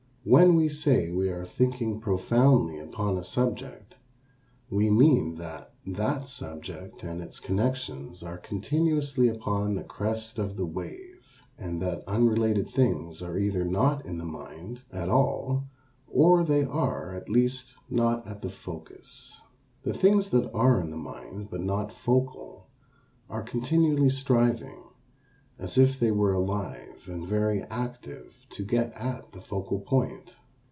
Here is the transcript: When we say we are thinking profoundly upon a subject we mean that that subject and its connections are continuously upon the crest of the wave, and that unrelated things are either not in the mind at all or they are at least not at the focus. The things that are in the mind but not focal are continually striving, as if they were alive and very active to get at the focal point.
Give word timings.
When 0.23 0.53
we 0.53 0.69
say 0.69 1.09
we 1.09 1.29
are 1.29 1.43
thinking 1.47 1.99
profoundly 1.99 2.77
upon 2.77 3.17
a 3.17 3.23
subject 3.23 3.95
we 4.69 4.87
mean 4.87 5.33
that 5.37 5.73
that 5.83 6.27
subject 6.27 7.01
and 7.03 7.23
its 7.23 7.39
connections 7.39 8.21
are 8.21 8.37
continuously 8.37 9.27
upon 9.29 9.73
the 9.73 9.83
crest 9.83 10.37
of 10.37 10.57
the 10.57 10.65
wave, 10.67 11.27
and 11.57 11.81
that 11.81 12.03
unrelated 12.05 12.69
things 12.69 13.23
are 13.23 13.39
either 13.39 13.65
not 13.65 14.05
in 14.05 14.19
the 14.19 14.25
mind 14.25 14.83
at 14.91 15.09
all 15.09 15.63
or 16.05 16.43
they 16.43 16.65
are 16.65 17.15
at 17.15 17.27
least 17.27 17.73
not 17.89 18.27
at 18.27 18.43
the 18.43 18.49
focus. 18.51 19.41
The 19.81 19.91
things 19.91 20.29
that 20.29 20.51
are 20.51 20.79
in 20.79 20.91
the 20.91 20.97
mind 20.97 21.49
but 21.49 21.61
not 21.61 21.91
focal 21.91 22.67
are 23.27 23.41
continually 23.41 24.09
striving, 24.11 24.83
as 25.57 25.77
if 25.77 25.99
they 25.99 26.09
were 26.09 26.33
alive 26.33 26.87
and 27.05 27.27
very 27.27 27.61
active 27.63 28.33
to 28.49 28.63
get 28.65 28.91
at 28.93 29.31
the 29.31 29.41
focal 29.41 29.79
point. 29.79 30.35